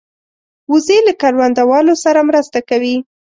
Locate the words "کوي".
2.69-2.95